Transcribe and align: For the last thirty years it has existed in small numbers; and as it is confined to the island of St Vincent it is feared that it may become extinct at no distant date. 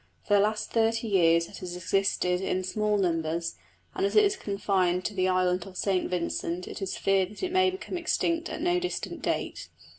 For 0.23 0.33
the 0.33 0.39
last 0.39 0.71
thirty 0.71 1.07
years 1.07 1.47
it 1.47 1.57
has 1.57 1.75
existed 1.75 2.41
in 2.41 2.63
small 2.63 2.97
numbers; 2.97 3.57
and 3.93 4.03
as 4.03 4.15
it 4.15 4.23
is 4.23 4.35
confined 4.35 5.05
to 5.05 5.13
the 5.13 5.27
island 5.27 5.67
of 5.67 5.77
St 5.77 6.09
Vincent 6.09 6.67
it 6.67 6.81
is 6.81 6.97
feared 6.97 7.29
that 7.29 7.43
it 7.43 7.51
may 7.51 7.69
become 7.69 7.99
extinct 7.99 8.49
at 8.49 8.63
no 8.63 8.79
distant 8.79 9.21
date. 9.21 9.69